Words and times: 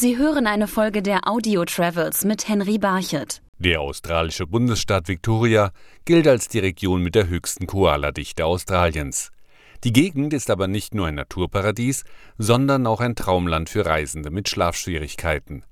Sie 0.00 0.16
hören 0.16 0.46
eine 0.46 0.66
Folge 0.66 1.02
der 1.02 1.28
Audio 1.28 1.66
Travels 1.66 2.24
mit 2.24 2.48
Henry 2.48 2.78
Barchet. 2.78 3.42
Der 3.58 3.82
australische 3.82 4.46
Bundesstaat 4.46 5.08
Victoria 5.08 5.72
gilt 6.06 6.26
als 6.26 6.48
die 6.48 6.60
Region 6.60 7.02
mit 7.02 7.14
der 7.14 7.28
höchsten 7.28 7.66
Koaladichte 7.66 8.46
Australiens. 8.46 9.30
Die 9.84 9.92
Gegend 9.92 10.32
ist 10.32 10.48
aber 10.48 10.68
nicht 10.68 10.94
nur 10.94 11.06
ein 11.06 11.16
Naturparadies, 11.16 12.04
sondern 12.38 12.86
auch 12.86 13.00
ein 13.00 13.14
Traumland 13.14 13.68
für 13.68 13.84
Reisende 13.84 14.30
mit 14.30 14.48
Schlafschwierigkeiten. 14.48 15.66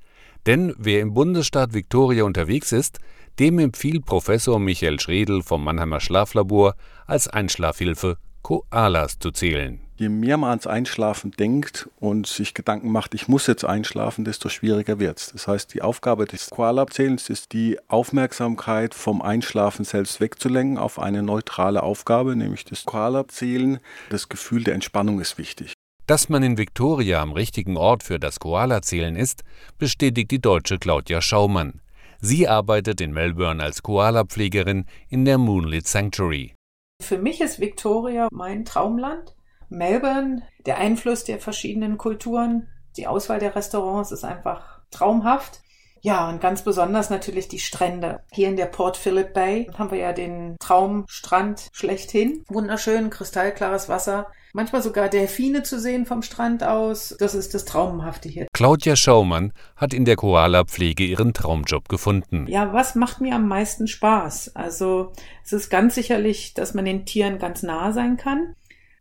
Denn 0.45 0.75
wer 0.77 1.01
im 1.01 1.15
Bundesstaat 1.15 1.73
Victoria 1.73 2.25
unterwegs 2.25 2.71
ist, 2.71 2.99
dem 3.39 3.59
empfiehlt 3.59 4.05
Professor 4.05 4.59
Michael 4.59 5.01
Schredel 5.01 5.43
vom 5.43 5.65
Mannheimer 5.65 6.01
Schlaflabor 6.01 6.75
als 7.07 7.29
Einschlafhilfe 7.29 8.19
Koalas 8.43 9.19
zu 9.19 9.31
zählen. 9.31 9.88
Je 9.99 10.09
mehr 10.09 10.37
man 10.37 10.51
ans 10.51 10.69
Einschlafen 10.69 11.33
denkt 11.33 11.91
und 11.99 12.29
sich 12.29 12.55
Gedanken 12.55 12.93
macht, 12.93 13.14
ich 13.14 13.27
muss 13.27 13.49
jetzt 13.49 13.64
einschlafen, 13.64 14.25
desto 14.25 14.49
schwieriger 14.49 15.01
wird 15.01 15.19
es. 15.19 15.32
Das 15.32 15.49
heißt, 15.49 15.75
die 15.75 15.82
Aufgabe 15.82 16.25
des 16.25 16.50
Koala-Zählens 16.50 17.29
ist, 17.29 17.53
die 17.53 17.81
Aufmerksamkeit 17.89 18.95
vom 18.95 19.21
Einschlafen 19.21 19.85
selbst 19.85 20.21
wegzulenken 20.21 20.79
auf 20.79 21.00
eine 21.00 21.25
neutrale 21.25 21.82
Aufgabe, 21.82 22.36
nämlich 22.36 22.64
das 22.64 22.85
Koala-Zählen. 22.85 23.81
Das 24.11 24.29
Gefühl 24.29 24.63
der 24.63 24.75
Entspannung 24.75 25.19
ist 25.21 25.36
wichtig. 25.36 25.72
Dass 26.07 26.29
man 26.29 26.44
in 26.44 26.58
Victoria 26.58 27.21
am 27.21 27.33
richtigen 27.33 27.77
Ort 27.77 28.05
für 28.05 28.21
das 28.21 28.39
Koala-Zählen 28.39 29.17
ist, 29.17 29.43
bestätigt 29.79 30.30
die 30.30 30.41
deutsche 30.41 30.79
Claudia 30.79 31.21
Schaumann. 31.21 31.80
Sie 32.20 32.47
arbeitet 32.47 33.00
in 33.00 33.12
Melbourne 33.12 33.61
als 33.61 33.83
Koala-Pflegerin 33.83 34.84
in 35.08 35.25
der 35.25 35.39
Moonlit 35.39 35.89
Sanctuary. 35.89 36.55
Für 37.03 37.19
mich 37.19 37.41
ist 37.41 37.58
Victoria 37.58 38.28
mein 38.30 38.64
Traumland. 38.64 39.34
Melbourne, 39.69 40.42
der 40.67 40.78
Einfluss 40.78 41.25
der 41.25 41.39
verschiedenen 41.39 41.98
Kulturen, 41.98 42.69
die 42.97 43.06
Auswahl 43.06 43.39
der 43.39 43.55
Restaurants 43.55 44.12
ist 44.12 44.25
einfach 44.25 44.81
traumhaft. 44.91 45.61
Ja, 46.00 46.28
und 46.28 46.41
ganz 46.41 46.62
besonders 46.62 47.11
natürlich 47.11 47.48
die 47.48 47.58
Strände. 47.58 48.20
Hier 48.30 48.48
in 48.48 48.56
der 48.56 48.66
Port 48.66 48.96
Phillip 48.96 49.34
Bay 49.34 49.69
haben 49.77 49.91
wir 49.91 49.98
ja 49.98 50.12
den 50.12 50.56
Traumstrand 50.61 51.69
schlechthin. 51.72 52.44
Wunderschön, 52.48 53.11
kristallklares 53.11 53.89
Wasser. 53.89 54.28
Manchmal 54.52 54.83
sogar 54.83 55.08
Delfine 55.08 55.62
zu 55.62 55.78
sehen 55.78 56.06
vom 56.06 56.22
Strand 56.22 56.64
aus. 56.64 57.14
Das 57.19 57.34
ist 57.34 57.52
das 57.52 57.64
Traumhafte 57.64 58.28
hier. 58.28 58.46
Claudia 58.52 58.96
Schaumann 58.96 59.52
hat 59.77 59.92
in 59.92 60.05
der 60.05 60.16
Koala-Pflege 60.16 61.05
ihren 61.05 61.34
Traumjob 61.34 61.89
gefunden. 61.89 62.46
Ja, 62.48 62.72
was 62.72 62.94
macht 62.94 63.20
mir 63.20 63.34
am 63.34 63.46
meisten 63.46 63.86
Spaß? 63.86 64.56
Also, 64.56 65.12
es 65.44 65.52
ist 65.52 65.69
ganz 65.69 65.94
sicherlich, 65.94 66.55
dass 66.55 66.74
man 66.74 66.86
den 66.86 67.05
Tieren 67.05 67.39
ganz 67.39 67.62
nah 67.62 67.92
sein 67.92 68.16
kann 68.16 68.55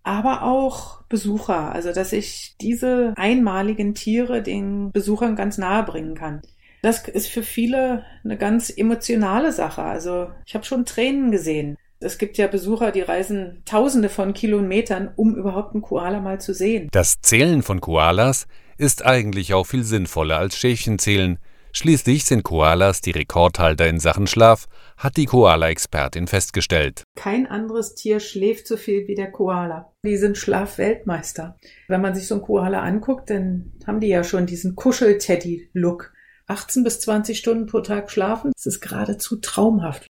aber 0.08 0.44
auch 0.44 1.02
Besucher, 1.10 1.72
also 1.74 1.92
dass 1.92 2.14
ich 2.14 2.56
diese 2.62 3.14
einmaligen 3.18 3.94
Tiere 3.94 4.42
den 4.42 4.92
Besuchern 4.92 5.36
ganz 5.36 5.58
nahe 5.58 5.84
bringen 5.84 6.16
kann. 6.16 6.42
Das 6.82 7.08
ist 7.08 7.28
für 7.28 7.44
viele 7.44 8.06
eine 8.24 8.38
ganz 8.38 8.70
emotionale 8.76 9.52
Sache. 9.52 9.84
Also 9.84 10.30
ich 10.46 10.56
habe 10.56 10.64
schon 10.64 10.86
Tränen 10.86 11.32
gesehen. 11.32 11.78
Es 12.00 12.18
gibt 12.18 12.38
ja 12.38 12.48
Besucher, 12.48 12.92
die 12.92 13.02
reisen 13.02 13.64
tausende 13.66 14.10
von 14.10 14.34
Kilometern, 14.34 15.12
um 15.16 15.36
überhaupt 15.36 15.74
einen 15.74 15.82
Koala 15.82 16.20
mal 16.20 16.40
zu 16.40 16.54
sehen. 16.54 16.88
Das 16.92 17.20
Zählen 17.22 17.64
von 17.64 17.82
Koalas 17.82 18.48
ist 18.78 19.06
eigentlich 19.06 19.54
auch 19.54 19.66
viel 19.66 19.84
sinnvoller 19.84 20.38
als 20.38 20.56
Schäfchenzählen, 20.58 21.40
Schließlich 21.78 22.26
sind 22.26 22.42
Koalas 22.42 23.02
die 23.02 23.12
Rekordhalter 23.12 23.88
in 23.88 24.00
Sachen 24.00 24.26
Schlaf, 24.26 24.66
hat 24.98 25.16
die 25.16 25.26
Koala-Expertin 25.26 26.26
festgestellt. 26.26 27.04
Kein 27.16 27.46
anderes 27.46 27.94
Tier 27.94 28.20
schläft 28.20 28.66
so 28.66 28.78
viel 28.78 29.08
wie 29.08 29.14
der 29.14 29.32
Koala. 29.32 29.94
Die 30.04 30.18
sind 30.18 30.40
Schlafweltmeister. 30.40 31.56
Wenn 31.88 32.02
man 32.02 32.16
sich 32.16 32.26
so 32.26 32.34
einen 32.34 32.44
Koala 32.44 32.82
anguckt, 32.82 33.30
dann 33.30 33.74
haben 33.86 34.00
die 34.00 34.08
ja 34.08 34.24
schon 34.24 34.48
diesen 34.48 34.76
Kuschel-Teddy-Look. 34.76 36.14
18 36.48 36.84
bis 36.84 37.00
20 37.02 37.38
Stunden 37.38 37.68
pro 37.68 37.82
Tag 37.82 38.10
schlafen, 38.10 38.54
das 38.56 38.66
ist 38.66 38.82
geradezu 38.82 39.36
traumhaft. 39.36 40.08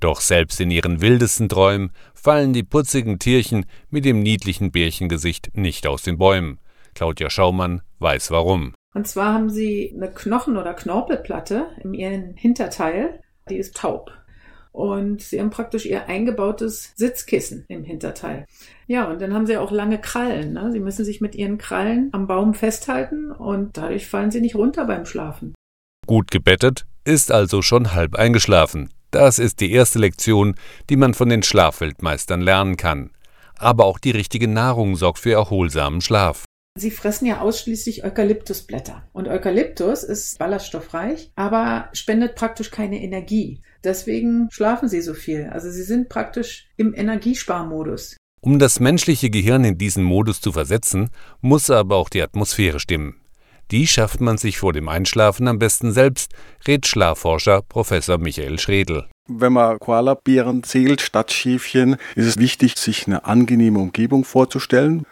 Doch 0.00 0.20
selbst 0.20 0.60
in 0.60 0.70
ihren 0.70 1.00
wildesten 1.00 1.48
Träumen 1.48 1.92
fallen 2.12 2.52
die 2.52 2.62
putzigen 2.62 3.18
Tierchen 3.18 3.64
mit 3.88 4.04
dem 4.04 4.20
niedlichen 4.20 4.70
Bärchengesicht 4.70 5.56
nicht 5.56 5.86
aus 5.86 6.02
den 6.02 6.18
Bäumen. 6.18 6.60
Claudia 6.94 7.30
Schaumann 7.30 7.80
weiß 8.00 8.30
warum. 8.32 8.74
Und 8.96 9.06
zwar 9.06 9.34
haben 9.34 9.50
sie 9.50 9.92
eine 9.94 10.10
Knochen- 10.10 10.56
oder 10.56 10.72
Knorpelplatte 10.72 11.66
in 11.84 11.92
ihrem 11.92 12.32
Hinterteil, 12.34 13.20
die 13.50 13.58
ist 13.58 13.76
taub. 13.76 14.10
Und 14.72 15.20
sie 15.20 15.38
haben 15.38 15.50
praktisch 15.50 15.84
ihr 15.84 16.08
eingebautes 16.08 16.94
Sitzkissen 16.96 17.66
im 17.68 17.84
Hinterteil. 17.84 18.46
Ja, 18.86 19.04
und 19.04 19.20
dann 19.20 19.34
haben 19.34 19.44
sie 19.44 19.58
auch 19.58 19.70
lange 19.70 20.00
Krallen. 20.00 20.54
Ne? 20.54 20.72
Sie 20.72 20.80
müssen 20.80 21.04
sich 21.04 21.20
mit 21.20 21.34
ihren 21.34 21.58
Krallen 21.58 22.08
am 22.12 22.26
Baum 22.26 22.54
festhalten 22.54 23.32
und 23.32 23.76
dadurch 23.76 24.08
fallen 24.08 24.30
sie 24.30 24.40
nicht 24.40 24.54
runter 24.54 24.86
beim 24.86 25.04
Schlafen. 25.04 25.54
Gut 26.06 26.30
gebettet 26.30 26.86
ist 27.04 27.30
also 27.30 27.60
schon 27.60 27.92
halb 27.92 28.14
eingeschlafen. 28.14 28.88
Das 29.10 29.38
ist 29.38 29.60
die 29.60 29.72
erste 29.72 29.98
Lektion, 29.98 30.54
die 30.88 30.96
man 30.96 31.12
von 31.12 31.28
den 31.28 31.42
Schlafweltmeistern 31.42 32.40
lernen 32.40 32.78
kann. 32.78 33.10
Aber 33.58 33.84
auch 33.84 33.98
die 33.98 34.12
richtige 34.12 34.48
Nahrung 34.48 34.96
sorgt 34.96 35.18
für 35.18 35.32
erholsamen 35.32 36.00
Schlaf. 36.00 36.45
Sie 36.78 36.90
fressen 36.90 37.24
ja 37.24 37.40
ausschließlich 37.40 38.04
Eukalyptusblätter. 38.04 39.02
Und 39.14 39.28
Eukalyptus 39.28 40.04
ist 40.04 40.38
ballaststoffreich, 40.38 41.32
aber 41.34 41.88
spendet 41.94 42.34
praktisch 42.34 42.70
keine 42.70 43.02
Energie. 43.02 43.62
Deswegen 43.82 44.48
schlafen 44.50 44.88
sie 44.88 45.00
so 45.00 45.14
viel. 45.14 45.48
Also 45.50 45.70
sie 45.70 45.82
sind 45.82 46.10
praktisch 46.10 46.68
im 46.76 46.94
Energiesparmodus. 46.94 48.18
Um 48.42 48.58
das 48.58 48.78
menschliche 48.78 49.30
Gehirn 49.30 49.64
in 49.64 49.78
diesen 49.78 50.04
Modus 50.04 50.42
zu 50.42 50.52
versetzen, 50.52 51.08
muss 51.40 51.70
aber 51.70 51.96
auch 51.96 52.10
die 52.10 52.20
Atmosphäre 52.20 52.78
stimmen. 52.78 53.22
Die 53.70 53.86
schafft 53.86 54.20
man 54.20 54.36
sich 54.36 54.58
vor 54.58 54.72
dem 54.72 54.88
Einschlafen 54.88 55.48
am 55.48 55.58
besten 55.58 55.92
selbst, 55.92 56.32
rät 56.68 56.86
Schlafforscher 56.86 57.62
Professor 57.62 58.18
Michael 58.18 58.58
Schredel. 58.58 59.06
Wenn 59.28 59.54
man 59.54 59.80
Koalabären 59.80 60.62
zählt 60.62 61.00
statt 61.00 61.32
Schäfchen, 61.32 61.96
ist 62.14 62.26
es 62.26 62.38
wichtig, 62.38 62.76
sich 62.76 63.08
eine 63.08 63.24
angenehme 63.24 63.80
Umgebung 63.80 64.24
vorzustellen. 64.24 65.04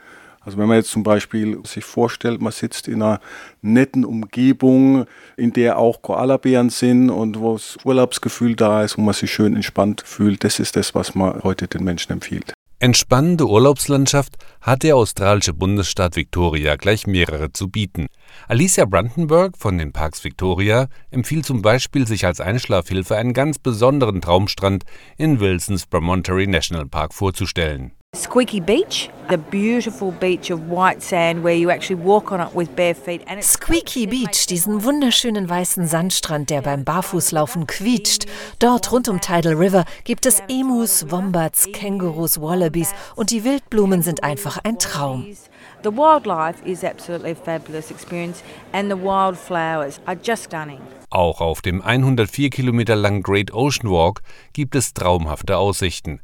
Also 0.44 0.58
wenn 0.58 0.68
man 0.68 0.76
jetzt 0.76 0.90
zum 0.90 1.02
Beispiel 1.02 1.58
sich 1.64 1.84
vorstellt, 1.84 2.40
man 2.40 2.52
sitzt 2.52 2.88
in 2.88 3.02
einer 3.02 3.20
netten 3.62 4.04
Umgebung, 4.04 5.06
in 5.36 5.52
der 5.52 5.78
auch 5.78 6.02
Koalabären 6.02 6.70
sind 6.70 7.10
und 7.10 7.40
wo 7.40 7.54
das 7.54 7.78
Urlaubsgefühl 7.84 8.56
da 8.56 8.82
ist, 8.82 8.98
wo 8.98 9.02
man 9.02 9.14
sich 9.14 9.32
schön 9.32 9.56
entspannt 9.56 10.02
fühlt, 10.04 10.44
das 10.44 10.60
ist 10.60 10.76
das, 10.76 10.94
was 10.94 11.14
man 11.14 11.42
heute 11.42 11.68
den 11.68 11.84
Menschen 11.84 12.12
empfiehlt. 12.12 12.52
Entspannende 12.80 13.46
Urlaubslandschaft 13.46 14.36
hat 14.60 14.82
der 14.82 14.96
australische 14.96 15.54
Bundesstaat 15.54 16.16
Victoria 16.16 16.76
gleich 16.76 17.06
mehrere 17.06 17.50
zu 17.50 17.68
bieten. 17.68 18.08
Alicia 18.46 18.84
Brandenburg 18.84 19.56
von 19.56 19.78
den 19.78 19.92
Parks 19.92 20.22
Victoria 20.22 20.88
empfiehlt 21.10 21.46
zum 21.46 21.62
Beispiel, 21.62 22.06
sich 22.06 22.26
als 22.26 22.42
Einschlafhilfe 22.42 23.16
einen 23.16 23.32
ganz 23.32 23.58
besonderen 23.58 24.20
Traumstrand 24.20 24.84
in 25.16 25.40
Wilsons 25.40 25.86
Promontory 25.86 26.46
National 26.46 26.84
Park 26.84 27.14
vorzustellen. 27.14 27.92
Squeaky 28.14 28.60
Beach, 28.60 29.10
the 29.28 29.36
beautiful 29.36 30.12
beach 30.12 30.50
of 30.50 30.70
white 30.70 31.02
sand 31.02 31.42
where 31.42 31.54
you 31.54 31.70
actually 31.70 32.00
walk 32.00 32.30
on 32.30 32.40
it 32.40 32.54
with 32.54 32.74
bare 32.76 32.94
feet. 32.94 33.22
Squeaky 33.40 34.06
Beach, 34.06 34.46
diesen 34.46 34.84
wunderschönen 34.84 35.48
weißen 35.48 35.88
Sandstrand, 35.88 36.48
der 36.48 36.62
beim 36.62 36.84
Barfußlaufen 36.84 37.66
quietscht. 37.66 38.26
Dort 38.60 38.92
rund 38.92 39.08
um 39.08 39.20
Tidal 39.20 39.54
River 39.54 39.84
gibt 40.04 40.26
es 40.26 40.40
Emus, 40.48 41.10
Wombats, 41.10 41.66
Kängurus, 41.72 42.40
Wallabies 42.40 42.94
und 43.16 43.32
die 43.32 43.42
Wildblumen 43.42 44.02
sind 44.02 44.22
einfach 44.22 44.58
ein 44.62 44.78
Traum. 44.78 45.26
The 45.82 45.90
wildlife 45.90 46.64
is 46.64 46.84
absolutely 46.84 47.32
a 47.32 47.34
fabulous 47.34 47.90
experience 47.90 48.44
and 48.72 48.90
the 48.90 48.96
wildflowers 48.96 50.00
are 50.06 50.16
just 50.22 50.44
stunning. 50.44 50.80
Auch 51.10 51.40
auf 51.40 51.62
dem 51.62 51.82
104 51.82 52.50
Kilometer 52.50 52.94
langen 52.94 53.22
Great 53.22 53.52
Ocean 53.52 53.90
Walk 53.90 54.22
gibt 54.52 54.76
es 54.76 54.94
traumhafte 54.94 55.56
Aussichten. 55.56 56.20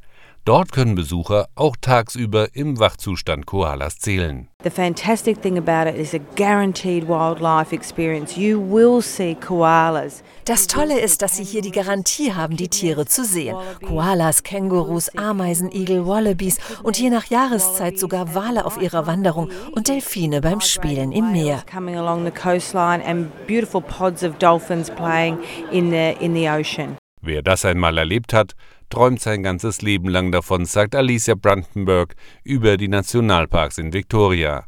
Dort 0.46 0.72
können 0.72 0.94
Besucher 0.94 1.48
auch 1.54 1.76
tagsüber 1.80 2.48
im 2.54 2.78
Wachzustand 2.78 3.44
Koalas 3.44 3.98
zählen. 3.98 4.48
The 4.62 4.70
fantastic 4.70 5.40
thing 5.42 5.58
about 5.58 5.88
it 5.88 5.96
is 5.96 6.14
a 6.14 6.18
guaranteed 6.34 7.06
wildlife 7.06 7.74
experience. 7.74 8.38
You 8.38 8.58
will 8.58 9.02
see 9.02 9.34
koalas. 9.34 10.22
Das 10.46 10.66
Tolle 10.66 10.98
ist, 10.98 11.20
dass 11.20 11.36
Sie 11.36 11.44
hier 11.44 11.60
die 11.60 11.70
Garantie 11.70 12.32
haben, 12.32 12.56
die 12.56 12.68
Tiere 12.68 13.06
zu 13.06 13.24
sehen. 13.24 13.56
Koalas, 13.86 14.42
Kängurus, 14.42 15.10
Ameisen, 15.16 15.70
Igel, 15.70 16.06
Wallabies 16.06 16.58
und 16.82 16.98
je 16.98 17.10
nach 17.10 17.26
Jahreszeit 17.26 17.98
sogar 17.98 18.34
Wale 18.34 18.64
auf 18.64 18.80
ihrer 18.80 19.06
Wanderung 19.06 19.50
und 19.72 19.88
Delfine 19.88 20.40
beim 20.40 20.60
Spielen 20.60 21.12
im 21.12 21.32
Meer. 21.32 21.62
Coming 21.70 21.96
along 21.96 22.24
the 22.24 22.30
coastline 22.30 23.02
and 23.02 23.28
beautiful 23.46 23.82
pods 23.82 24.22
of 24.22 24.38
dolphins 24.38 24.90
playing 24.90 25.38
in 25.70 25.90
the 25.90 26.14
in 26.20 26.34
the 26.34 26.48
ocean. 26.48 26.99
Wer 27.22 27.42
das 27.42 27.64
einmal 27.64 27.98
erlebt 27.98 28.32
hat, 28.32 28.52
träumt 28.88 29.20
sein 29.20 29.42
ganzes 29.42 29.82
Leben 29.82 30.08
lang 30.08 30.32
davon, 30.32 30.64
sagt 30.64 30.94
Alicia 30.94 31.34
Brandenburg 31.34 32.14
über 32.44 32.76
die 32.76 32.88
Nationalparks 32.88 33.78
in 33.78 33.92
Victoria. 33.92 34.64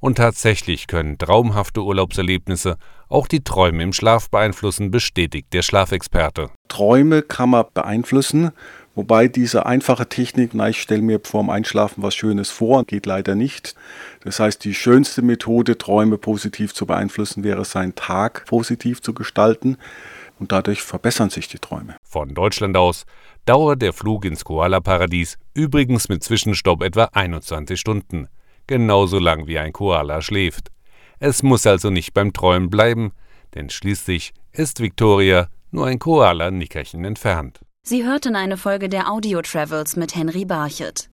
Und 0.00 0.16
tatsächlich 0.16 0.86
können 0.86 1.18
traumhafte 1.18 1.82
Urlaubserlebnisse 1.82 2.76
auch 3.10 3.28
die 3.28 3.44
Träume 3.44 3.82
im 3.82 3.92
Schlaf 3.92 4.30
beeinflussen, 4.30 4.90
bestätigt 4.90 5.52
der 5.52 5.62
Schlafexperte. 5.62 6.50
Träume 6.68 7.20
kann 7.20 7.50
man 7.50 7.66
beeinflussen, 7.74 8.52
Wobei 8.96 9.28
diese 9.28 9.66
einfache 9.66 10.08
Technik, 10.08 10.50
na, 10.52 10.68
ich 10.68 10.82
stelle 10.82 11.00
mir 11.00 11.20
vorm 11.22 11.48
Einschlafen 11.48 12.02
was 12.02 12.14
Schönes 12.14 12.50
vor, 12.50 12.84
geht 12.84 13.06
leider 13.06 13.36
nicht. 13.36 13.74
Das 14.24 14.40
heißt, 14.40 14.64
die 14.64 14.74
schönste 14.74 15.22
Methode, 15.22 15.78
Träume 15.78 16.18
positiv 16.18 16.74
zu 16.74 16.86
beeinflussen, 16.86 17.44
wäre 17.44 17.64
seinen 17.64 17.94
Tag 17.94 18.44
positiv 18.46 19.00
zu 19.00 19.14
gestalten. 19.14 19.78
Und 20.40 20.52
dadurch 20.52 20.82
verbessern 20.82 21.28
sich 21.28 21.48
die 21.48 21.58
Träume. 21.58 21.96
Von 22.02 22.34
Deutschland 22.34 22.76
aus 22.76 23.04
dauert 23.44 23.82
der 23.82 23.92
Flug 23.92 24.24
ins 24.24 24.42
Koala-Paradies 24.42 25.36
übrigens 25.54 26.08
mit 26.08 26.24
Zwischenstopp 26.24 26.82
etwa 26.82 27.10
21 27.12 27.78
Stunden. 27.78 28.26
Genauso 28.66 29.18
lang 29.18 29.46
wie 29.46 29.58
ein 29.58 29.72
Koala 29.72 30.22
schläft. 30.22 30.68
Es 31.18 31.42
muss 31.42 31.66
also 31.66 31.90
nicht 31.90 32.14
beim 32.14 32.32
Träumen 32.32 32.70
bleiben, 32.70 33.12
denn 33.54 33.68
schließlich 33.68 34.32
ist 34.52 34.80
Victoria 34.80 35.48
nur 35.70 35.86
ein 35.86 35.98
Koala-Nickerchen 35.98 37.04
entfernt. 37.04 37.60
Sie 37.82 38.04
hörten 38.04 38.34
eine 38.34 38.56
Folge 38.56 38.88
der 38.88 39.10
Audio 39.10 39.42
Travels 39.42 39.96
mit 39.96 40.14
Henry 40.14 40.44
Barchet. 40.44 41.08